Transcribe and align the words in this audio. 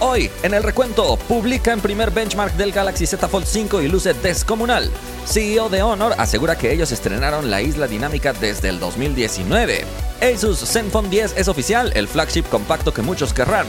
Hoy, 0.00 0.30
en 0.44 0.54
el 0.54 0.62
recuento, 0.62 1.16
publica 1.26 1.72
en 1.72 1.80
primer 1.80 2.12
benchmark 2.12 2.54
del 2.54 2.70
Galaxy 2.70 3.04
Z 3.04 3.26
Fold 3.26 3.46
5 3.46 3.82
y 3.82 3.88
luce 3.88 4.14
descomunal. 4.14 4.92
CEO 5.26 5.68
de 5.68 5.82
Honor 5.82 6.14
asegura 6.18 6.56
que 6.56 6.72
ellos 6.72 6.92
estrenaron 6.92 7.50
la 7.50 7.62
isla 7.62 7.88
dinámica 7.88 8.32
desde 8.32 8.68
el 8.68 8.78
2019. 8.78 9.84
Asus 10.22 10.60
Zenfone 10.60 11.08
10 11.08 11.36
es 11.36 11.48
oficial, 11.48 11.90
el 11.96 12.06
flagship 12.06 12.44
compacto 12.44 12.94
que 12.94 13.02
muchos 13.02 13.32
querrán. 13.32 13.66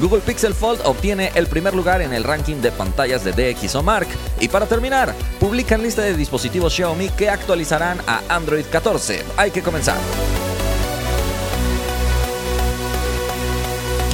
Google 0.00 0.20
Pixel 0.20 0.54
Fold 0.54 0.82
obtiene 0.84 1.32
el 1.34 1.48
primer 1.48 1.74
lugar 1.74 2.00
en 2.00 2.12
el 2.12 2.22
ranking 2.22 2.62
de 2.62 2.70
pantallas 2.70 3.24
de 3.24 3.32
DxO 3.32 3.82
Mark. 3.82 4.06
Y 4.38 4.46
para 4.46 4.66
terminar, 4.66 5.12
publican 5.40 5.82
lista 5.82 6.02
de 6.02 6.16
dispositivos 6.16 6.72
Xiaomi 6.74 7.08
que 7.08 7.28
actualizarán 7.28 7.98
a 8.06 8.22
Android 8.28 8.66
14. 8.70 9.24
Hay 9.36 9.50
que 9.50 9.62
comenzar. 9.62 9.98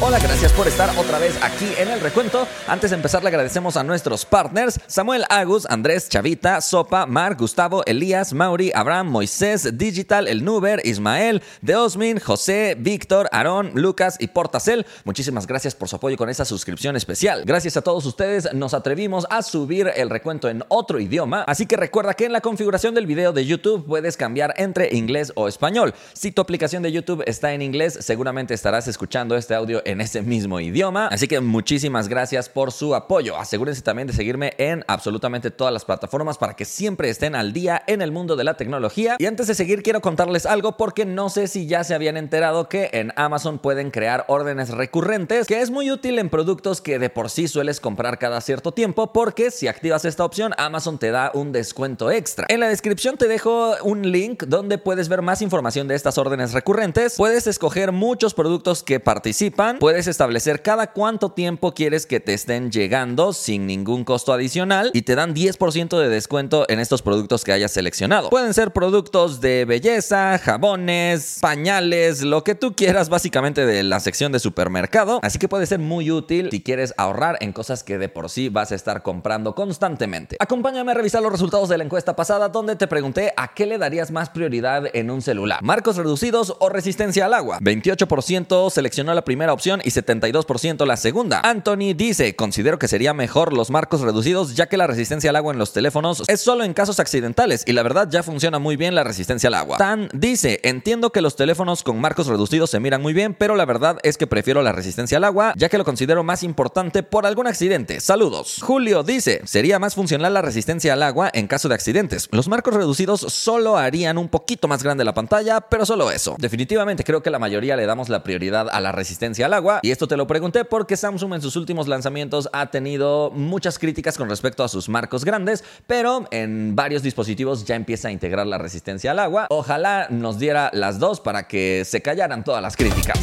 Hola, 0.00 0.20
gracias 0.20 0.52
por 0.52 0.68
estar 0.68 0.96
otra 0.96 1.18
vez 1.18 1.36
aquí 1.42 1.66
en 1.76 1.88
el 1.88 2.00
recuento. 2.00 2.46
Antes 2.68 2.90
de 2.90 2.96
empezar, 2.96 3.24
le 3.24 3.30
agradecemos 3.30 3.76
a 3.76 3.82
nuestros 3.82 4.24
partners: 4.24 4.78
Samuel 4.86 5.24
Agus, 5.28 5.66
Andrés 5.68 6.08
Chavita, 6.08 6.60
Sopa, 6.60 7.04
Mar, 7.04 7.34
Gustavo, 7.34 7.82
Elías, 7.84 8.32
Mauri, 8.32 8.70
Abraham, 8.76 9.08
Moisés, 9.08 9.76
Digital, 9.76 10.28
El 10.28 10.44
Nuber, 10.44 10.80
Ismael, 10.84 11.42
Deosmin, 11.62 12.20
José, 12.20 12.76
Víctor, 12.78 13.28
Aarón, 13.32 13.72
Lucas 13.74 14.18
y 14.20 14.28
Portacel. 14.28 14.86
Muchísimas 15.02 15.48
gracias 15.48 15.74
por 15.74 15.88
su 15.88 15.96
apoyo 15.96 16.16
con 16.16 16.30
esa 16.30 16.44
suscripción 16.44 16.94
especial. 16.94 17.42
Gracias 17.44 17.76
a 17.76 17.82
todos 17.82 18.06
ustedes, 18.06 18.54
nos 18.54 18.74
atrevimos 18.74 19.26
a 19.30 19.42
subir 19.42 19.90
el 19.96 20.10
recuento 20.10 20.48
en 20.48 20.62
otro 20.68 21.00
idioma. 21.00 21.42
Así 21.42 21.66
que 21.66 21.76
recuerda 21.76 22.14
que 22.14 22.26
en 22.26 22.32
la 22.32 22.40
configuración 22.40 22.94
del 22.94 23.06
video 23.06 23.32
de 23.32 23.44
YouTube 23.44 23.84
puedes 23.84 24.16
cambiar 24.16 24.54
entre 24.58 24.94
inglés 24.94 25.32
o 25.34 25.48
español. 25.48 25.92
Si 26.12 26.30
tu 26.30 26.40
aplicación 26.40 26.84
de 26.84 26.92
YouTube 26.92 27.24
está 27.26 27.52
en 27.52 27.62
inglés, 27.62 27.98
seguramente 28.00 28.54
estarás 28.54 28.86
escuchando 28.86 29.34
este 29.34 29.56
audio 29.56 29.82
en 29.88 30.02
ese 30.02 30.20
mismo 30.20 30.60
idioma. 30.60 31.08
Así 31.08 31.26
que 31.26 31.40
muchísimas 31.40 32.08
gracias 32.08 32.50
por 32.50 32.72
su 32.72 32.94
apoyo. 32.94 33.38
Asegúrense 33.38 33.80
también 33.80 34.06
de 34.06 34.12
seguirme 34.12 34.52
en 34.58 34.84
absolutamente 34.86 35.50
todas 35.50 35.72
las 35.72 35.86
plataformas 35.86 36.36
para 36.36 36.54
que 36.54 36.66
siempre 36.66 37.08
estén 37.08 37.34
al 37.34 37.54
día 37.54 37.82
en 37.86 38.02
el 38.02 38.12
mundo 38.12 38.36
de 38.36 38.44
la 38.44 38.54
tecnología. 38.54 39.16
Y 39.18 39.24
antes 39.24 39.46
de 39.46 39.54
seguir, 39.54 39.82
quiero 39.82 40.02
contarles 40.02 40.44
algo 40.44 40.76
porque 40.76 41.06
no 41.06 41.30
sé 41.30 41.48
si 41.48 41.66
ya 41.66 41.84
se 41.84 41.94
habían 41.94 42.18
enterado 42.18 42.68
que 42.68 42.90
en 42.92 43.14
Amazon 43.16 43.58
pueden 43.58 43.90
crear 43.90 44.26
órdenes 44.28 44.68
recurrentes, 44.68 45.46
que 45.46 45.62
es 45.62 45.70
muy 45.70 45.90
útil 45.90 46.18
en 46.18 46.28
productos 46.28 46.82
que 46.82 46.98
de 46.98 47.08
por 47.08 47.30
sí 47.30 47.48
sueles 47.48 47.80
comprar 47.80 48.18
cada 48.18 48.42
cierto 48.42 48.72
tiempo, 48.72 49.14
porque 49.14 49.50
si 49.50 49.68
activas 49.68 50.04
esta 50.04 50.24
opción, 50.24 50.52
Amazon 50.58 50.98
te 50.98 51.10
da 51.10 51.30
un 51.32 51.50
descuento 51.50 52.10
extra. 52.10 52.44
En 52.50 52.60
la 52.60 52.68
descripción 52.68 53.16
te 53.16 53.26
dejo 53.26 53.74
un 53.82 54.12
link 54.12 54.44
donde 54.44 54.76
puedes 54.76 55.08
ver 55.08 55.22
más 55.22 55.40
información 55.40 55.88
de 55.88 55.94
estas 55.94 56.18
órdenes 56.18 56.52
recurrentes. 56.52 57.14
Puedes 57.16 57.46
escoger 57.46 57.92
muchos 57.92 58.34
productos 58.34 58.82
que 58.82 59.00
participan 59.00 59.77
puedes 59.78 60.08
establecer 60.08 60.62
cada 60.62 60.88
cuánto 60.88 61.30
tiempo 61.30 61.72
quieres 61.72 62.06
que 62.06 62.20
te 62.20 62.34
estén 62.34 62.70
llegando 62.70 63.32
sin 63.32 63.66
ningún 63.66 64.04
costo 64.04 64.32
adicional 64.32 64.90
y 64.92 65.02
te 65.02 65.14
dan 65.14 65.34
10% 65.34 65.98
de 65.98 66.08
descuento 66.08 66.66
en 66.68 66.80
estos 66.80 67.02
productos 67.02 67.44
que 67.44 67.52
hayas 67.52 67.70
seleccionado. 67.70 68.30
Pueden 68.30 68.54
ser 68.54 68.72
productos 68.72 69.40
de 69.40 69.64
belleza, 69.64 70.38
jabones, 70.38 71.38
pañales, 71.40 72.22
lo 72.22 72.42
que 72.42 72.54
tú 72.54 72.74
quieras 72.74 73.08
básicamente 73.08 73.66
de 73.66 73.82
la 73.84 74.00
sección 74.00 74.32
de 74.32 74.40
supermercado. 74.40 75.20
Así 75.22 75.38
que 75.38 75.48
puede 75.48 75.66
ser 75.66 75.78
muy 75.78 76.10
útil 76.10 76.48
si 76.50 76.60
quieres 76.60 76.92
ahorrar 76.96 77.36
en 77.40 77.52
cosas 77.52 77.84
que 77.84 77.98
de 77.98 78.08
por 78.08 78.30
sí 78.30 78.48
vas 78.48 78.72
a 78.72 78.74
estar 78.74 79.02
comprando 79.02 79.54
constantemente. 79.54 80.36
Acompáñame 80.40 80.90
a 80.90 80.94
revisar 80.94 81.22
los 81.22 81.32
resultados 81.32 81.68
de 81.68 81.78
la 81.78 81.84
encuesta 81.84 82.16
pasada 82.16 82.48
donde 82.48 82.74
te 82.74 82.88
pregunté 82.88 83.32
a 83.36 83.54
qué 83.54 83.66
le 83.66 83.78
darías 83.78 84.10
más 84.10 84.30
prioridad 84.30 84.84
en 84.92 85.10
un 85.10 85.22
celular. 85.22 85.62
Marcos 85.62 85.96
reducidos 85.96 86.56
o 86.58 86.68
resistencia 86.68 87.26
al 87.26 87.34
agua. 87.34 87.60
28% 87.60 88.70
seleccionó 88.70 89.14
la 89.14 89.22
primera 89.22 89.52
opción 89.52 89.67
y 89.84 89.90
72% 89.90 90.86
la 90.86 90.96
segunda. 90.96 91.40
Anthony 91.44 91.94
dice, 91.94 92.34
considero 92.34 92.78
que 92.78 92.88
sería 92.88 93.14
mejor 93.14 93.52
los 93.52 93.70
marcos 93.70 94.00
reducidos 94.00 94.56
ya 94.56 94.66
que 94.66 94.76
la 94.76 94.86
resistencia 94.86 95.30
al 95.30 95.36
agua 95.36 95.52
en 95.52 95.58
los 95.58 95.72
teléfonos 95.72 96.22
es 96.26 96.40
solo 96.40 96.64
en 96.64 96.74
casos 96.74 97.00
accidentales 97.00 97.62
y 97.66 97.72
la 97.72 97.82
verdad 97.82 98.08
ya 98.10 98.22
funciona 98.22 98.58
muy 98.58 98.76
bien 98.76 98.94
la 98.94 99.04
resistencia 99.04 99.48
al 99.48 99.54
agua. 99.54 99.76
Tan 99.76 100.08
dice, 100.14 100.60
entiendo 100.62 101.10
que 101.10 101.20
los 101.20 101.36
teléfonos 101.36 101.82
con 101.82 102.00
marcos 102.00 102.26
reducidos 102.26 102.70
se 102.70 102.80
miran 102.80 103.02
muy 103.02 103.12
bien, 103.12 103.34
pero 103.34 103.56
la 103.56 103.66
verdad 103.66 103.98
es 104.02 104.16
que 104.16 104.26
prefiero 104.26 104.62
la 104.62 104.72
resistencia 104.72 105.18
al 105.18 105.24
agua 105.24 105.52
ya 105.56 105.68
que 105.68 105.78
lo 105.78 105.84
considero 105.84 106.24
más 106.24 106.42
importante 106.42 107.02
por 107.02 107.26
algún 107.26 107.46
accidente. 107.46 108.00
Saludos. 108.00 108.58
Julio 108.62 109.02
dice, 109.02 109.42
sería 109.44 109.78
más 109.78 109.94
funcional 109.94 110.34
la 110.34 110.42
resistencia 110.42 110.94
al 110.94 111.02
agua 111.02 111.30
en 111.32 111.46
caso 111.46 111.68
de 111.68 111.74
accidentes. 111.74 112.28
Los 112.30 112.48
marcos 112.48 112.74
reducidos 112.74 113.20
solo 113.20 113.76
harían 113.76 114.18
un 114.18 114.28
poquito 114.28 114.68
más 114.68 114.82
grande 114.82 115.04
la 115.04 115.14
pantalla, 115.14 115.60
pero 115.60 115.84
solo 115.84 116.10
eso. 116.10 116.36
Definitivamente 116.38 117.04
creo 117.04 117.22
que 117.22 117.30
la 117.30 117.38
mayoría 117.38 117.76
le 117.76 117.86
damos 117.86 118.08
la 118.08 118.22
prioridad 118.22 118.68
a 118.70 118.80
la 118.80 118.92
resistencia 118.92 119.46
al 119.46 119.54
agua 119.54 119.57
y 119.82 119.90
esto 119.90 120.06
te 120.08 120.16
lo 120.16 120.26
pregunté 120.26 120.64
porque 120.64 120.96
Samsung 120.96 121.34
en 121.34 121.42
sus 121.42 121.56
últimos 121.56 121.88
lanzamientos 121.88 122.48
ha 122.52 122.70
tenido 122.70 123.30
muchas 123.30 123.78
críticas 123.78 124.16
con 124.16 124.28
respecto 124.28 124.64
a 124.64 124.68
sus 124.68 124.88
marcos 124.88 125.24
grandes, 125.24 125.64
pero 125.86 126.26
en 126.30 126.76
varios 126.76 127.02
dispositivos 127.02 127.64
ya 127.64 127.74
empieza 127.74 128.08
a 128.08 128.12
integrar 128.12 128.46
la 128.46 128.58
resistencia 128.58 129.10
al 129.10 129.18
agua. 129.18 129.46
Ojalá 129.50 130.08
nos 130.10 130.38
diera 130.38 130.70
las 130.72 130.98
dos 130.98 131.20
para 131.20 131.48
que 131.48 131.84
se 131.84 132.02
callaran 132.02 132.44
todas 132.44 132.62
las 132.62 132.76
críticas. 132.76 133.18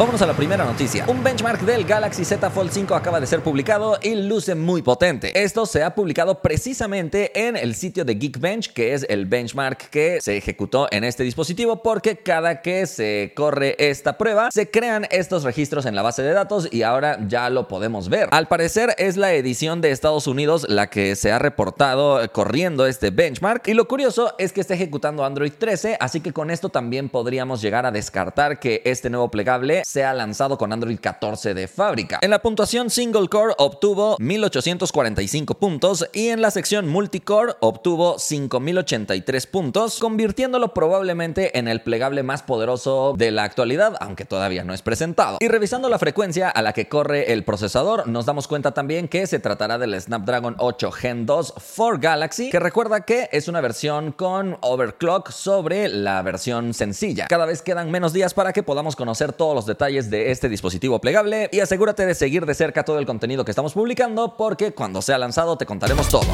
Vámonos 0.00 0.22
a 0.22 0.26
la 0.26 0.32
primera 0.32 0.64
noticia. 0.64 1.04
Un 1.08 1.22
benchmark 1.22 1.60
del 1.60 1.84
Galaxy 1.84 2.24
Z 2.24 2.48
Fold 2.48 2.70
5 2.72 2.94
acaba 2.94 3.20
de 3.20 3.26
ser 3.26 3.42
publicado 3.42 3.98
y 4.00 4.14
luce 4.14 4.54
muy 4.54 4.80
potente. 4.80 5.42
Esto 5.42 5.66
se 5.66 5.82
ha 5.82 5.94
publicado 5.94 6.40
precisamente 6.40 7.38
en 7.46 7.54
el 7.54 7.74
sitio 7.74 8.06
de 8.06 8.14
Geekbench, 8.14 8.72
que 8.72 8.94
es 8.94 9.04
el 9.10 9.26
benchmark 9.26 9.90
que 9.90 10.18
se 10.22 10.38
ejecutó 10.38 10.88
en 10.90 11.04
este 11.04 11.22
dispositivo, 11.22 11.82
porque 11.82 12.16
cada 12.16 12.62
que 12.62 12.86
se 12.86 13.34
corre 13.36 13.76
esta 13.78 14.16
prueba, 14.16 14.48
se 14.50 14.70
crean 14.70 15.06
estos 15.10 15.42
registros 15.42 15.84
en 15.84 15.94
la 15.94 16.00
base 16.00 16.22
de 16.22 16.32
datos 16.32 16.72
y 16.72 16.80
ahora 16.80 17.18
ya 17.28 17.50
lo 17.50 17.68
podemos 17.68 18.08
ver. 18.08 18.30
Al 18.32 18.48
parecer 18.48 18.94
es 18.96 19.18
la 19.18 19.34
edición 19.34 19.82
de 19.82 19.90
Estados 19.90 20.26
Unidos 20.26 20.64
la 20.70 20.88
que 20.88 21.14
se 21.14 21.30
ha 21.30 21.38
reportado 21.38 22.26
corriendo 22.32 22.86
este 22.86 23.10
benchmark 23.10 23.68
y 23.68 23.74
lo 23.74 23.86
curioso 23.86 24.32
es 24.38 24.54
que 24.54 24.62
está 24.62 24.72
ejecutando 24.72 25.26
Android 25.26 25.52
13, 25.52 25.98
así 26.00 26.22
que 26.22 26.32
con 26.32 26.50
esto 26.50 26.70
también 26.70 27.10
podríamos 27.10 27.60
llegar 27.60 27.84
a 27.84 27.90
descartar 27.90 28.58
que 28.60 28.80
este 28.86 29.10
nuevo 29.10 29.30
plegable 29.30 29.82
se 29.90 30.04
ha 30.04 30.14
lanzado 30.14 30.56
con 30.56 30.72
Android 30.72 31.00
14 31.00 31.52
de 31.52 31.66
fábrica. 31.66 32.20
En 32.22 32.30
la 32.30 32.40
puntuación 32.40 32.90
single 32.90 33.26
core 33.28 33.54
obtuvo 33.58 34.16
1845 34.20 35.54
puntos 35.54 36.08
y 36.12 36.28
en 36.28 36.40
la 36.40 36.52
sección 36.52 36.86
multicore 36.86 37.54
obtuvo 37.58 38.16
5083 38.16 39.46
puntos, 39.48 39.98
convirtiéndolo 39.98 40.72
probablemente 40.74 41.58
en 41.58 41.66
el 41.66 41.82
plegable 41.82 42.22
más 42.22 42.44
poderoso 42.44 43.14
de 43.18 43.32
la 43.32 43.42
actualidad, 43.42 43.96
aunque 43.98 44.24
todavía 44.24 44.62
no 44.62 44.74
es 44.74 44.82
presentado. 44.82 45.38
Y 45.40 45.48
revisando 45.48 45.88
la 45.88 45.98
frecuencia 45.98 46.48
a 46.48 46.62
la 46.62 46.72
que 46.72 46.88
corre 46.88 47.32
el 47.32 47.42
procesador, 47.42 48.06
nos 48.06 48.26
damos 48.26 48.46
cuenta 48.46 48.70
también 48.70 49.08
que 49.08 49.26
se 49.26 49.40
tratará 49.40 49.76
del 49.76 50.00
Snapdragon 50.00 50.54
8 50.58 50.92
Gen 50.92 51.26
2 51.26 51.54
for 51.56 51.98
Galaxy, 51.98 52.50
que 52.50 52.60
recuerda 52.60 53.00
que 53.00 53.28
es 53.32 53.48
una 53.48 53.60
versión 53.60 54.12
con 54.12 54.56
overclock 54.60 55.32
sobre 55.32 55.88
la 55.88 56.22
versión 56.22 56.74
sencilla. 56.74 57.26
Cada 57.26 57.46
vez 57.46 57.60
quedan 57.62 57.90
menos 57.90 58.12
días 58.12 58.34
para 58.34 58.52
que 58.52 58.62
podamos 58.62 58.94
conocer 58.94 59.32
todos 59.32 59.56
los 59.56 59.66
detalles 59.70 60.10
de 60.10 60.30
este 60.30 60.48
dispositivo 60.48 61.00
plegable 61.00 61.48
y 61.52 61.60
asegúrate 61.60 62.04
de 62.04 62.14
seguir 62.14 62.44
de 62.44 62.54
cerca 62.54 62.84
todo 62.84 62.98
el 62.98 63.06
contenido 63.06 63.44
que 63.44 63.52
estamos 63.52 63.72
publicando 63.72 64.36
porque 64.36 64.72
cuando 64.72 65.00
sea 65.00 65.16
lanzado 65.16 65.56
te 65.56 65.64
contaremos 65.64 66.08
todo. 66.08 66.26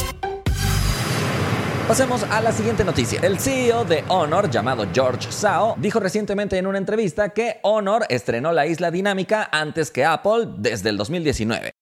Pasemos 1.87 2.25
a 2.25 2.41
la 2.41 2.51
siguiente 2.51 2.83
noticia. 2.83 3.21
El 3.23 3.39
CEO 3.39 3.85
de 3.85 4.03
Honor, 4.09 4.51
llamado 4.51 4.89
George 4.93 5.31
Zhao, 5.31 5.77
dijo 5.79 6.01
recientemente 6.01 6.59
en 6.59 6.67
una 6.67 6.79
entrevista 6.79 7.29
que 7.29 7.61
Honor 7.63 8.07
estrenó 8.09 8.51
la 8.51 8.67
isla 8.67 8.91
dinámica 8.91 9.49
antes 9.53 9.93
que 9.93 10.05
Apple 10.05 10.49
desde 10.59 10.89
el 10.89 10.97
2019. 10.97 11.76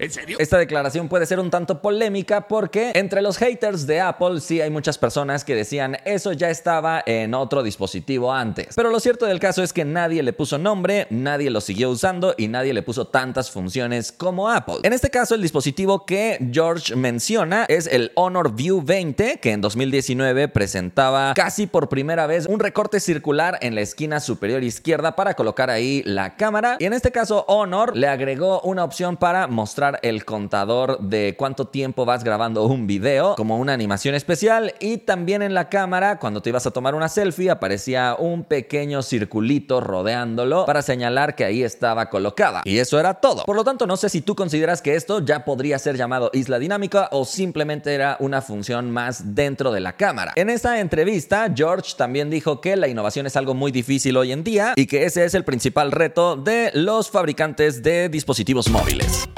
¿En 0.00 0.10
serio? 0.10 0.38
Esta 0.40 0.56
declaración 0.56 1.10
puede 1.10 1.26
ser 1.26 1.38
un 1.40 1.50
tanto 1.50 1.82
polémica 1.82 2.48
porque 2.48 2.92
entre 2.94 3.20
los 3.20 3.36
haters 3.36 3.86
de 3.86 4.00
Apple 4.00 4.40
sí 4.40 4.58
hay 4.58 4.70
muchas 4.70 4.96
personas 4.96 5.44
que 5.44 5.54
decían 5.54 5.98
eso 6.06 6.32
ya 6.32 6.48
estaba 6.48 7.02
en 7.04 7.34
otro 7.34 7.62
dispositivo 7.62 8.32
antes. 8.32 8.74
Pero 8.74 8.88
lo 8.88 8.98
cierto 8.98 9.26
del 9.26 9.38
caso 9.38 9.62
es 9.62 9.74
que 9.74 9.84
nadie 9.84 10.22
le 10.22 10.32
puso 10.32 10.56
nombre, 10.56 11.06
nadie 11.10 11.50
lo 11.50 11.60
siguió 11.60 11.90
usando 11.90 12.34
y 12.38 12.48
nadie 12.48 12.72
le 12.72 12.82
puso 12.82 13.08
tantas 13.08 13.50
funciones 13.50 14.10
como 14.10 14.48
Apple. 14.48 14.76
En 14.84 14.94
este 14.94 15.10
caso 15.10 15.34
el 15.34 15.42
dispositivo 15.42 16.06
que 16.06 16.48
George 16.50 16.96
menciona 16.96 17.66
es 17.68 17.86
el 17.86 18.10
Honor 18.14 18.54
View 18.54 18.82
20 18.82 19.38
que 19.38 19.52
en 19.52 19.60
2019 19.60 20.48
presentaba 20.48 21.34
casi 21.34 21.66
por 21.66 21.90
primera 21.90 22.26
vez 22.26 22.46
un 22.46 22.58
recorte 22.58 23.00
circular 23.00 23.58
en 23.60 23.74
la 23.74 23.82
esquina 23.82 24.20
superior 24.20 24.64
izquierda 24.64 25.14
para 25.14 25.34
colocar 25.34 25.68
ahí 25.68 26.02
la 26.06 26.36
cámara 26.36 26.76
y 26.78 26.86
en 26.86 26.94
este 26.94 27.12
caso 27.12 27.44
Honor 27.48 27.94
le 27.94 28.08
agregó 28.08 28.62
una 28.62 28.82
opción 28.82 29.18
para 29.18 29.46
mostrar 29.46 29.89
el 30.02 30.24
contador 30.24 30.98
de 31.00 31.34
cuánto 31.36 31.66
tiempo 31.66 32.04
vas 32.04 32.24
grabando 32.24 32.64
un 32.64 32.86
video 32.86 33.34
como 33.36 33.58
una 33.58 33.72
animación 33.72 34.14
especial 34.14 34.74
y 34.80 34.98
también 34.98 35.42
en 35.42 35.54
la 35.54 35.68
cámara 35.68 36.18
cuando 36.18 36.42
te 36.42 36.50
ibas 36.50 36.66
a 36.66 36.70
tomar 36.70 36.94
una 36.94 37.08
selfie 37.08 37.50
aparecía 37.50 38.16
un 38.18 38.44
pequeño 38.44 39.02
circulito 39.02 39.80
rodeándolo 39.80 40.66
para 40.66 40.82
señalar 40.82 41.34
que 41.34 41.44
ahí 41.44 41.62
estaba 41.62 42.10
colocada. 42.10 42.62
Y 42.64 42.78
eso 42.78 42.98
era 43.00 43.14
todo. 43.14 43.44
Por 43.44 43.56
lo 43.56 43.64
tanto, 43.64 43.86
no 43.86 43.96
sé 43.96 44.08
si 44.08 44.20
tú 44.20 44.34
consideras 44.34 44.82
que 44.82 44.94
esto 44.94 45.24
ya 45.24 45.44
podría 45.44 45.78
ser 45.78 45.96
llamado 45.96 46.30
isla 46.32 46.58
dinámica 46.58 47.08
o 47.12 47.24
simplemente 47.24 47.94
era 47.94 48.16
una 48.20 48.42
función 48.42 48.90
más 48.90 49.34
dentro 49.34 49.72
de 49.72 49.80
la 49.80 49.96
cámara. 49.96 50.32
En 50.36 50.50
esta 50.50 50.80
entrevista, 50.80 51.52
George 51.54 51.94
también 51.96 52.30
dijo 52.30 52.60
que 52.60 52.76
la 52.76 52.88
innovación 52.88 53.26
es 53.26 53.36
algo 53.36 53.54
muy 53.54 53.72
difícil 53.72 54.16
hoy 54.16 54.32
en 54.32 54.44
día 54.44 54.74
y 54.76 54.86
que 54.86 55.04
ese 55.04 55.24
es 55.24 55.34
el 55.34 55.44
principal 55.44 55.92
reto 55.92 56.36
de 56.36 56.70
los 56.74 57.10
fabricantes 57.10 57.82
de 57.82 58.08
dispositivos 58.08 58.68
móviles. 58.68 59.28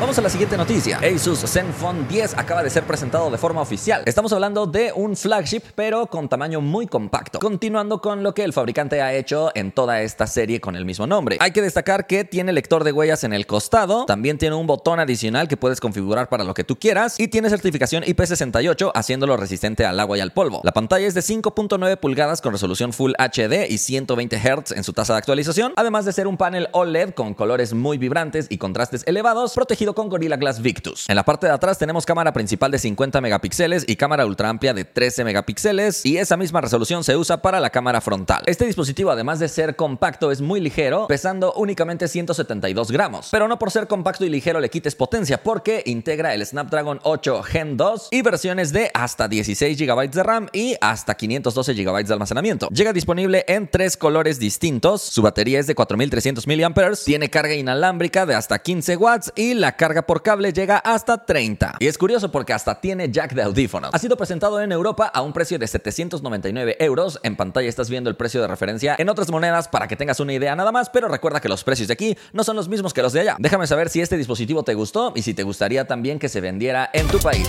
Vamos 0.00 0.16
a 0.16 0.22
la 0.22 0.30
siguiente 0.30 0.56
noticia. 0.56 0.98
Asus 0.98 1.40
Zenfone 1.40 2.08
10 2.08 2.38
acaba 2.38 2.62
de 2.62 2.70
ser 2.70 2.84
presentado 2.84 3.30
de 3.30 3.36
forma 3.36 3.60
oficial. 3.60 4.02
Estamos 4.06 4.32
hablando 4.32 4.64
de 4.64 4.94
un 4.94 5.14
flagship, 5.14 5.60
pero 5.74 6.06
con 6.06 6.26
tamaño 6.26 6.62
muy 6.62 6.86
compacto. 6.86 7.38
Continuando 7.38 8.00
con 8.00 8.22
lo 8.22 8.32
que 8.32 8.42
el 8.42 8.54
fabricante 8.54 9.02
ha 9.02 9.12
hecho 9.12 9.50
en 9.54 9.72
toda 9.72 10.00
esta 10.00 10.26
serie 10.26 10.58
con 10.58 10.74
el 10.74 10.86
mismo 10.86 11.06
nombre. 11.06 11.36
Hay 11.38 11.50
que 11.50 11.60
destacar 11.60 12.06
que 12.06 12.24
tiene 12.24 12.54
lector 12.54 12.82
de 12.82 12.92
huellas 12.92 13.24
en 13.24 13.34
el 13.34 13.46
costado, 13.46 14.06
también 14.06 14.38
tiene 14.38 14.56
un 14.56 14.66
botón 14.66 15.00
adicional 15.00 15.48
que 15.48 15.58
puedes 15.58 15.80
configurar 15.80 16.30
para 16.30 16.44
lo 16.44 16.54
que 16.54 16.64
tú 16.64 16.76
quieras 16.76 17.20
y 17.20 17.28
tiene 17.28 17.50
certificación 17.50 18.02
IP68 18.02 18.92
haciéndolo 18.94 19.36
resistente 19.36 19.84
al 19.84 20.00
agua 20.00 20.16
y 20.16 20.22
al 20.22 20.32
polvo. 20.32 20.62
La 20.64 20.72
pantalla 20.72 21.06
es 21.06 21.12
de 21.12 21.20
5.9 21.20 21.98
pulgadas 21.98 22.40
con 22.40 22.52
resolución 22.52 22.94
Full 22.94 23.12
HD 23.18 23.68
y 23.68 23.76
120 23.76 24.38
Hz 24.38 24.72
en 24.72 24.82
su 24.82 24.94
tasa 24.94 25.12
de 25.12 25.18
actualización, 25.18 25.74
además 25.76 26.06
de 26.06 26.14
ser 26.14 26.26
un 26.26 26.38
panel 26.38 26.70
OLED 26.72 27.10
con 27.10 27.34
colores 27.34 27.74
muy 27.74 27.98
vibrantes 27.98 28.46
y 28.48 28.56
contrastes 28.56 29.02
elevados, 29.06 29.52
protegido 29.52 29.89
con 29.94 30.08
Gorilla 30.08 30.36
Glass 30.36 30.62
Victus. 30.62 31.08
En 31.08 31.16
la 31.16 31.24
parte 31.24 31.46
de 31.46 31.52
atrás 31.52 31.78
tenemos 31.78 32.06
cámara 32.06 32.32
principal 32.32 32.70
de 32.70 32.78
50 32.78 33.20
megapíxeles 33.20 33.84
y 33.86 33.96
cámara 33.96 34.26
ultra 34.26 34.48
amplia 34.48 34.74
de 34.74 34.84
13 34.84 35.24
megapíxeles 35.24 36.04
y 36.06 36.18
esa 36.18 36.36
misma 36.36 36.60
resolución 36.60 37.04
se 37.04 37.16
usa 37.16 37.42
para 37.42 37.60
la 37.60 37.70
cámara 37.70 38.00
frontal. 38.00 38.42
Este 38.46 38.66
dispositivo 38.66 39.10
además 39.10 39.38
de 39.38 39.48
ser 39.48 39.76
compacto 39.76 40.30
es 40.30 40.40
muy 40.40 40.60
ligero, 40.60 41.06
pesando 41.06 41.52
únicamente 41.54 42.08
172 42.08 42.90
gramos. 42.90 43.28
Pero 43.30 43.48
no 43.48 43.58
por 43.58 43.70
ser 43.70 43.86
compacto 43.86 44.24
y 44.24 44.28
ligero 44.28 44.60
le 44.60 44.70
quites 44.70 44.94
potencia 44.94 45.42
porque 45.42 45.82
integra 45.86 46.34
el 46.34 46.44
Snapdragon 46.44 47.00
8 47.02 47.42
Gen 47.42 47.76
2 47.76 48.08
y 48.10 48.22
versiones 48.22 48.72
de 48.72 48.90
hasta 48.94 49.28
16 49.28 49.78
GB 49.78 50.10
de 50.10 50.22
RAM 50.22 50.48
y 50.52 50.76
hasta 50.80 51.14
512 51.14 51.74
GB 51.74 52.04
de 52.04 52.12
almacenamiento. 52.12 52.68
Llega 52.68 52.92
disponible 52.92 53.44
en 53.48 53.68
tres 53.68 53.96
colores 53.96 54.38
distintos, 54.38 55.02
su 55.02 55.22
batería 55.22 55.60
es 55.60 55.66
de 55.66 55.74
4300 55.74 56.46
mAh, 56.46 56.90
tiene 57.04 57.30
carga 57.30 57.54
inalámbrica 57.54 58.26
de 58.26 58.34
hasta 58.34 58.58
15 58.58 58.96
watts 58.96 59.32
y 59.36 59.54
la 59.54 59.76
carga 59.80 60.02
por 60.02 60.22
cable 60.22 60.52
llega 60.52 60.76
hasta 60.76 61.24
30. 61.24 61.76
Y 61.78 61.86
es 61.86 61.96
curioso 61.96 62.30
porque 62.30 62.52
hasta 62.52 62.82
tiene 62.82 63.10
jack 63.10 63.32
de 63.32 63.44
audífono. 63.44 63.88
Ha 63.90 63.98
sido 63.98 64.14
presentado 64.14 64.60
en 64.60 64.72
Europa 64.72 65.06
a 65.06 65.22
un 65.22 65.32
precio 65.32 65.58
de 65.58 65.66
799 65.66 66.76
euros. 66.80 67.18
En 67.22 67.34
pantalla 67.34 67.66
estás 67.66 67.88
viendo 67.88 68.10
el 68.10 68.16
precio 68.16 68.42
de 68.42 68.46
referencia 68.46 68.94
en 68.98 69.08
otras 69.08 69.30
monedas 69.30 69.68
para 69.68 69.88
que 69.88 69.96
tengas 69.96 70.20
una 70.20 70.34
idea 70.34 70.54
nada 70.54 70.70
más, 70.70 70.90
pero 70.90 71.08
recuerda 71.08 71.40
que 71.40 71.48
los 71.48 71.64
precios 71.64 71.88
de 71.88 71.94
aquí 71.94 72.18
no 72.34 72.44
son 72.44 72.56
los 72.56 72.68
mismos 72.68 72.92
que 72.92 73.00
los 73.00 73.14
de 73.14 73.20
allá. 73.20 73.36
Déjame 73.38 73.66
saber 73.66 73.88
si 73.88 74.02
este 74.02 74.18
dispositivo 74.18 74.64
te 74.64 74.74
gustó 74.74 75.14
y 75.16 75.22
si 75.22 75.32
te 75.32 75.44
gustaría 75.44 75.86
también 75.86 76.18
que 76.18 76.28
se 76.28 76.42
vendiera 76.42 76.90
en 76.92 77.08
tu 77.08 77.18
país. 77.18 77.48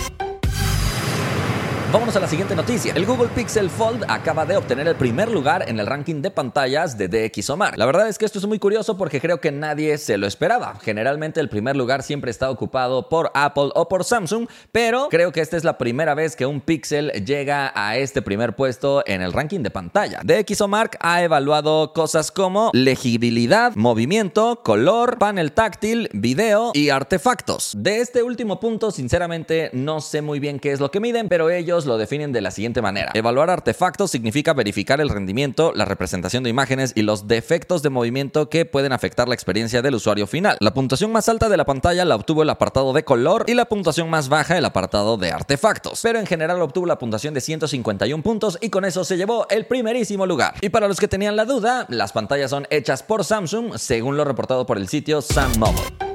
Vámonos 1.92 2.16
a 2.16 2.20
la 2.20 2.26
siguiente 2.26 2.56
noticia. 2.56 2.94
El 2.94 3.04
Google 3.04 3.28
Pixel 3.34 3.68
Fold 3.68 4.06
acaba 4.08 4.46
de 4.46 4.56
obtener 4.56 4.88
el 4.88 4.94
primer 4.94 5.30
lugar 5.30 5.68
en 5.68 5.78
el 5.78 5.86
ranking 5.86 6.22
de 6.22 6.30
pantallas 6.30 6.96
de 6.96 7.06
DxOMark. 7.06 7.76
La 7.76 7.84
verdad 7.84 8.08
es 8.08 8.16
que 8.16 8.24
esto 8.24 8.38
es 8.38 8.46
muy 8.46 8.58
curioso 8.58 8.96
porque 8.96 9.20
creo 9.20 9.42
que 9.42 9.52
nadie 9.52 9.98
se 9.98 10.16
lo 10.16 10.26
esperaba. 10.26 10.78
Generalmente 10.80 11.38
el 11.38 11.50
primer 11.50 11.76
lugar 11.76 12.02
siempre 12.02 12.30
está 12.30 12.50
ocupado 12.50 13.10
por 13.10 13.30
Apple 13.34 13.72
o 13.74 13.88
por 13.88 14.04
Samsung, 14.04 14.48
pero 14.72 15.08
creo 15.10 15.32
que 15.32 15.42
esta 15.42 15.58
es 15.58 15.64
la 15.64 15.76
primera 15.76 16.14
vez 16.14 16.34
que 16.34 16.46
un 16.46 16.62
Pixel 16.62 17.10
llega 17.26 17.70
a 17.74 17.98
este 17.98 18.22
primer 18.22 18.56
puesto 18.56 19.02
en 19.04 19.20
el 19.20 19.34
ranking 19.34 19.60
de 19.60 19.70
pantalla. 19.70 20.22
DxOMark 20.24 20.96
ha 20.98 21.22
evaluado 21.22 21.92
cosas 21.92 22.30
como 22.32 22.70
legibilidad, 22.72 23.74
movimiento, 23.74 24.60
color, 24.64 25.18
panel 25.18 25.52
táctil, 25.52 26.08
video 26.14 26.70
y 26.72 26.88
artefactos. 26.88 27.74
De 27.76 28.00
este 28.00 28.22
último 28.22 28.60
punto, 28.60 28.90
sinceramente, 28.90 29.68
no 29.74 30.00
sé 30.00 30.22
muy 30.22 30.40
bien 30.40 30.58
qué 30.58 30.72
es 30.72 30.80
lo 30.80 30.90
que 30.90 30.98
miden, 30.98 31.28
pero 31.28 31.50
ellos 31.50 31.81
lo 31.86 31.98
definen 31.98 32.32
de 32.32 32.40
la 32.40 32.50
siguiente 32.50 32.82
manera. 32.82 33.10
Evaluar 33.14 33.50
artefactos 33.50 34.10
significa 34.10 34.54
verificar 34.54 35.00
el 35.00 35.08
rendimiento, 35.08 35.72
la 35.74 35.84
representación 35.84 36.42
de 36.42 36.50
imágenes 36.50 36.92
y 36.94 37.02
los 37.02 37.28
defectos 37.28 37.82
de 37.82 37.90
movimiento 37.90 38.48
que 38.48 38.64
pueden 38.64 38.92
afectar 38.92 39.28
la 39.28 39.34
experiencia 39.34 39.82
del 39.82 39.94
usuario 39.94 40.26
final. 40.26 40.56
La 40.60 40.74
puntuación 40.74 41.12
más 41.12 41.28
alta 41.28 41.48
de 41.48 41.56
la 41.56 41.64
pantalla 41.64 42.04
la 42.04 42.16
obtuvo 42.16 42.42
el 42.42 42.50
apartado 42.50 42.92
de 42.92 43.04
color 43.04 43.44
y 43.46 43.54
la 43.54 43.66
puntuación 43.66 44.10
más 44.10 44.28
baja 44.28 44.58
el 44.58 44.64
apartado 44.64 45.16
de 45.16 45.32
artefactos. 45.32 46.00
Pero 46.02 46.18
en 46.18 46.26
general 46.26 46.60
obtuvo 46.62 46.86
la 46.86 46.98
puntuación 46.98 47.34
de 47.34 47.40
151 47.40 48.22
puntos 48.22 48.58
y 48.60 48.70
con 48.70 48.84
eso 48.84 49.04
se 49.04 49.16
llevó 49.16 49.46
el 49.50 49.66
primerísimo 49.66 50.26
lugar. 50.26 50.54
Y 50.60 50.68
para 50.68 50.88
los 50.88 51.00
que 51.00 51.08
tenían 51.08 51.36
la 51.36 51.44
duda, 51.44 51.86
las 51.88 52.12
pantallas 52.12 52.50
son 52.50 52.66
hechas 52.70 53.02
por 53.02 53.24
Samsung, 53.24 53.76
según 53.76 54.16
lo 54.16 54.24
reportado 54.24 54.66
por 54.66 54.78
el 54.78 54.88
sitio 54.88 55.22
Sam 55.22 55.52
Mobile. 55.58 56.11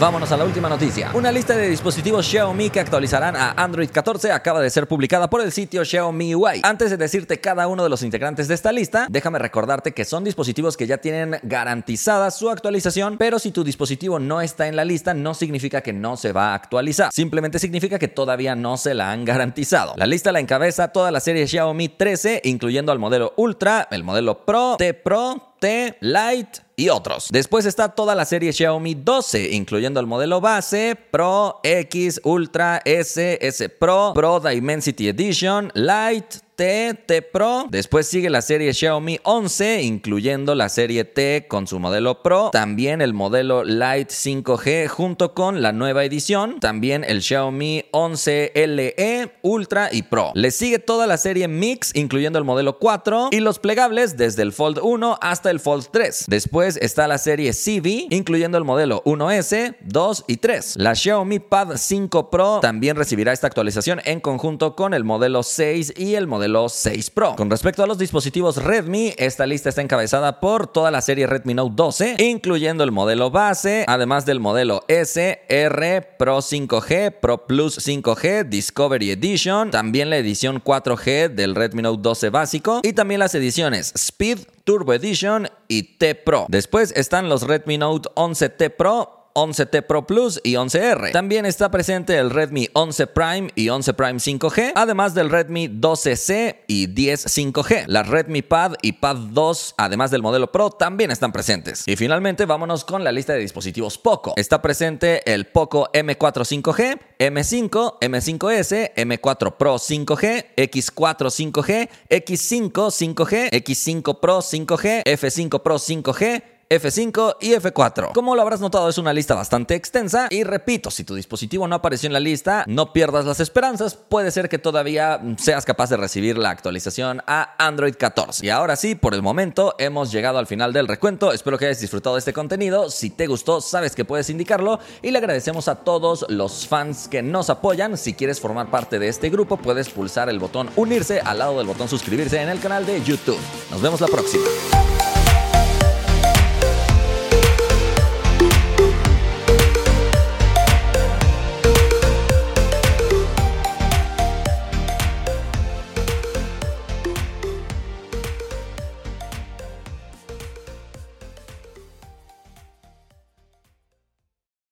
Vámonos 0.00 0.30
a 0.30 0.36
la 0.36 0.44
última 0.44 0.68
noticia. 0.68 1.10
Una 1.12 1.32
lista 1.32 1.56
de 1.56 1.68
dispositivos 1.68 2.24
Xiaomi 2.24 2.70
que 2.70 2.78
actualizarán 2.78 3.34
a 3.34 3.50
Android 3.56 3.90
14 3.90 4.30
acaba 4.30 4.60
de 4.60 4.70
ser 4.70 4.86
publicada 4.86 5.28
por 5.28 5.40
el 5.40 5.50
sitio 5.50 5.84
Xiaomi 5.84 6.36
UI. 6.36 6.60
Antes 6.62 6.90
de 6.90 6.96
decirte 6.96 7.40
cada 7.40 7.66
uno 7.66 7.82
de 7.82 7.88
los 7.88 8.04
integrantes 8.04 8.46
de 8.46 8.54
esta 8.54 8.70
lista, 8.70 9.08
déjame 9.10 9.40
recordarte 9.40 9.90
que 9.90 10.04
son 10.04 10.22
dispositivos 10.22 10.76
que 10.76 10.86
ya 10.86 10.98
tienen 10.98 11.40
garantizada 11.42 12.30
su 12.30 12.48
actualización, 12.48 13.16
pero 13.18 13.40
si 13.40 13.50
tu 13.50 13.64
dispositivo 13.64 14.20
no 14.20 14.40
está 14.40 14.68
en 14.68 14.76
la 14.76 14.84
lista 14.84 15.14
no 15.14 15.34
significa 15.34 15.80
que 15.80 15.92
no 15.92 16.16
se 16.16 16.30
va 16.30 16.52
a 16.52 16.54
actualizar. 16.54 17.10
Simplemente 17.12 17.58
significa 17.58 17.98
que 17.98 18.06
todavía 18.06 18.54
no 18.54 18.76
se 18.76 18.94
la 18.94 19.10
han 19.10 19.24
garantizado. 19.24 19.94
La 19.96 20.06
lista 20.06 20.30
la 20.30 20.38
encabeza 20.38 20.92
toda 20.92 21.10
la 21.10 21.18
serie 21.18 21.48
Xiaomi 21.48 21.88
13, 21.88 22.42
incluyendo 22.44 22.92
al 22.92 23.00
modelo 23.00 23.34
Ultra, 23.36 23.88
el 23.90 24.04
modelo 24.04 24.44
Pro, 24.44 24.76
T 24.78 24.94
Pro, 24.94 25.48
T, 25.58 25.96
Lite 26.00 26.60
y 26.76 26.88
otros. 26.88 27.28
Después 27.30 27.66
está 27.66 27.88
toda 27.88 28.14
la 28.14 28.24
serie 28.24 28.52
Xiaomi 28.52 28.94
12, 28.94 29.50
incluyendo 29.50 30.00
el 30.00 30.06
modelo 30.06 30.40
base, 30.40 30.96
Pro, 31.10 31.60
X, 31.62 32.20
Ultra, 32.24 32.80
S, 32.84 33.38
S 33.40 33.68
Pro, 33.68 34.12
Pro 34.14 34.40
Dimensity 34.40 35.08
Edition, 35.08 35.70
Lite, 35.74 36.38
T, 36.58 36.92
T 37.06 37.22
Pro. 37.22 37.68
Después 37.70 38.08
sigue 38.08 38.30
la 38.30 38.42
serie 38.42 38.74
Xiaomi 38.74 39.20
11, 39.22 39.82
incluyendo 39.82 40.56
la 40.56 40.68
serie 40.68 41.04
T 41.04 41.46
con 41.46 41.68
su 41.68 41.78
modelo 41.78 42.20
Pro. 42.20 42.50
También 42.50 43.00
el 43.00 43.14
modelo 43.14 43.62
Lite 43.62 44.08
5G 44.08 44.88
junto 44.88 45.34
con 45.34 45.62
la 45.62 45.70
nueva 45.70 46.02
edición. 46.02 46.58
También 46.58 47.04
el 47.04 47.22
Xiaomi 47.22 47.84
11 47.92 48.50
LE, 48.56 49.32
Ultra 49.42 49.90
y 49.92 50.02
Pro. 50.02 50.32
Le 50.34 50.50
sigue 50.50 50.80
toda 50.80 51.06
la 51.06 51.16
serie 51.16 51.46
Mix, 51.46 51.94
incluyendo 51.94 52.40
el 52.40 52.44
modelo 52.44 52.80
4 52.80 53.28
y 53.30 53.38
los 53.38 53.60
plegables 53.60 54.16
desde 54.16 54.42
el 54.42 54.52
Fold 54.52 54.80
1 54.82 55.16
hasta 55.20 55.52
el 55.52 55.60
Fold 55.60 55.86
3. 55.92 56.24
Después 56.26 56.76
está 56.78 57.06
la 57.06 57.18
serie 57.18 57.52
CV, 57.52 58.08
incluyendo 58.10 58.58
el 58.58 58.64
modelo 58.64 59.04
1S, 59.04 59.76
2 59.82 60.24
y 60.26 60.38
3. 60.38 60.74
La 60.78 60.96
Xiaomi 60.96 61.38
Pad 61.38 61.76
5 61.76 62.30
Pro 62.30 62.58
también 62.60 62.96
recibirá 62.96 63.32
esta 63.32 63.46
actualización 63.46 64.00
en 64.04 64.18
conjunto 64.18 64.74
con 64.74 64.92
el 64.92 65.04
modelo 65.04 65.44
6 65.44 65.94
y 65.96 66.16
el 66.16 66.26
modelo 66.26 66.47
los 66.48 66.72
6 66.72 67.10
Pro. 67.10 67.36
Con 67.36 67.50
respecto 67.50 67.82
a 67.82 67.86
los 67.86 67.98
dispositivos 67.98 68.62
Redmi, 68.62 69.14
esta 69.16 69.46
lista 69.46 69.68
está 69.68 69.82
encabezada 69.82 70.40
por 70.40 70.66
toda 70.66 70.90
la 70.90 71.00
serie 71.00 71.26
Redmi 71.26 71.54
Note 71.54 71.74
12, 71.76 72.16
incluyendo 72.18 72.84
el 72.84 72.90
modelo 72.90 73.30
base, 73.30 73.84
además 73.86 74.26
del 74.26 74.40
modelo 74.40 74.84
S, 74.88 75.40
R, 75.48 76.02
Pro 76.18 76.38
5G, 76.38 77.12
Pro 77.20 77.46
Plus 77.46 77.78
5G, 77.86 78.48
Discovery 78.48 79.10
Edition, 79.10 79.70
también 79.70 80.10
la 80.10 80.16
edición 80.16 80.62
4G 80.62 81.28
del 81.28 81.54
Redmi 81.54 81.82
Note 81.82 82.02
12 82.02 82.30
básico 82.30 82.80
y 82.82 82.92
también 82.92 83.20
las 83.20 83.34
ediciones 83.34 83.92
Speed, 83.94 84.38
Turbo 84.64 84.92
Edition 84.92 85.48
y 85.68 85.98
T 85.98 86.14
Pro. 86.14 86.46
Después 86.48 86.92
están 86.96 87.28
los 87.28 87.42
Redmi 87.42 87.78
Note 87.78 88.08
11 88.14 88.48
T 88.50 88.70
Pro 88.70 89.17
11T 89.38 89.82
Pro 89.82 90.04
Plus 90.06 90.40
y 90.42 90.54
11R. 90.54 91.12
También 91.12 91.46
está 91.46 91.70
presente 91.70 92.16
el 92.18 92.30
Redmi 92.30 92.68
11 92.72 93.06
Prime 93.06 93.50
y 93.54 93.68
11 93.68 93.94
Prime 93.94 94.18
5G, 94.18 94.72
además 94.74 95.14
del 95.14 95.30
Redmi 95.30 95.68
12C 95.68 96.56
y 96.66 96.86
10 96.86 97.26
5G. 97.26 97.84
La 97.86 98.02
Redmi 98.02 98.42
Pad 98.42 98.74
y 98.82 98.92
Pad 98.92 99.16
2, 99.30 99.74
además 99.76 100.10
del 100.10 100.22
modelo 100.22 100.50
Pro, 100.50 100.70
también 100.70 101.12
están 101.12 101.30
presentes. 101.30 101.84
Y 101.86 101.94
finalmente 101.94 102.46
vámonos 102.46 102.84
con 102.84 103.04
la 103.04 103.12
lista 103.12 103.32
de 103.32 103.38
dispositivos 103.38 103.96
Poco. 103.96 104.32
Está 104.36 104.60
presente 104.60 105.32
el 105.32 105.46
Poco 105.46 105.88
M4 105.92 106.42
5G, 106.42 106.98
M5, 107.18 107.98
M5S, 108.00 108.94
M4 108.94 109.56
Pro 109.56 109.76
5G, 109.76 110.46
X4 110.56 111.52
5G, 111.52 111.88
X5 112.10 112.72
5G, 112.72 113.50
X5 113.50 114.20
Pro 114.20 114.38
5G, 114.38 115.04
F5 115.04 115.62
Pro 115.62 115.76
5G, 115.76 116.57
F5 116.70 117.36
y 117.40 117.52
F4. 117.52 118.12
Como 118.12 118.34
lo 118.34 118.42
habrás 118.42 118.60
notado, 118.60 118.90
es 118.90 118.98
una 118.98 119.14
lista 119.14 119.34
bastante 119.34 119.74
extensa 119.74 120.28
y 120.30 120.44
repito, 120.44 120.90
si 120.90 121.02
tu 121.02 121.14
dispositivo 121.14 121.66
no 121.66 121.76
apareció 121.76 122.08
en 122.08 122.12
la 122.12 122.20
lista, 122.20 122.64
no 122.66 122.92
pierdas 122.92 123.24
las 123.24 123.40
esperanzas, 123.40 123.94
puede 123.94 124.30
ser 124.30 124.50
que 124.50 124.58
todavía 124.58 125.18
seas 125.38 125.64
capaz 125.64 125.88
de 125.88 125.96
recibir 125.96 126.36
la 126.36 126.50
actualización 126.50 127.22
a 127.26 127.54
Android 127.58 127.94
14. 127.94 128.44
Y 128.44 128.50
ahora 128.50 128.76
sí, 128.76 128.94
por 128.94 129.14
el 129.14 129.22
momento 129.22 129.76
hemos 129.78 130.12
llegado 130.12 130.38
al 130.38 130.46
final 130.46 130.74
del 130.74 130.88
recuento, 130.88 131.32
espero 131.32 131.56
que 131.56 131.64
hayas 131.64 131.80
disfrutado 131.80 132.16
de 132.16 132.20
este 132.20 132.34
contenido, 132.34 132.90
si 132.90 133.08
te 133.08 133.26
gustó 133.26 133.62
sabes 133.62 133.94
que 133.94 134.04
puedes 134.04 134.28
indicarlo 134.28 134.78
y 135.00 135.10
le 135.10 135.18
agradecemos 135.18 135.68
a 135.68 135.76
todos 135.76 136.26
los 136.28 136.66
fans 136.66 137.08
que 137.08 137.22
nos 137.22 137.48
apoyan, 137.48 137.96
si 137.96 138.12
quieres 138.12 138.40
formar 138.40 138.70
parte 138.70 138.98
de 138.98 139.08
este 139.08 139.30
grupo 139.30 139.56
puedes 139.56 139.88
pulsar 139.88 140.28
el 140.28 140.38
botón 140.38 140.68
unirse 140.76 141.20
al 141.20 141.38
lado 141.38 141.56
del 141.56 141.66
botón 141.66 141.88
suscribirse 141.88 142.42
en 142.42 142.50
el 142.50 142.60
canal 142.60 142.84
de 142.84 143.02
YouTube. 143.02 143.38
Nos 143.70 143.80
vemos 143.80 144.02
la 144.02 144.08
próxima. 144.08 144.44